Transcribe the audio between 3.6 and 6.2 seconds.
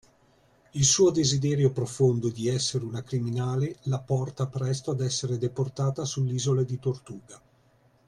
la porta presto ad essere deportata